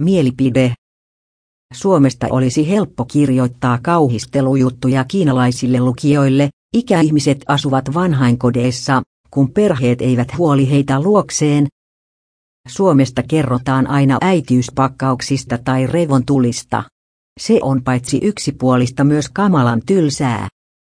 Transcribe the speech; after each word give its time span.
Mielipide. 0.00 0.74
Suomesta 1.74 2.26
olisi 2.30 2.68
helppo 2.68 3.04
kirjoittaa 3.04 3.78
kauhistelujuttuja 3.82 5.04
kiinalaisille 5.04 5.80
lukijoille, 5.80 6.50
ikäihmiset 6.76 7.38
asuvat 7.48 7.84
vanhainkodeissa, 7.94 9.02
kun 9.30 9.52
perheet 9.52 10.00
eivät 10.00 10.38
huoli 10.38 10.70
heitä 10.70 11.00
luokseen. 11.00 11.66
Suomesta 12.68 13.22
kerrotaan 13.22 13.86
aina 13.86 14.18
äitiyspakkauksista 14.20 15.58
tai 15.58 15.86
revontulista. 15.86 16.82
Se 17.40 17.58
on 17.62 17.82
paitsi 17.82 18.20
yksipuolista 18.22 19.04
myös 19.04 19.28
kamalan 19.28 19.82
tylsää. 19.86 20.48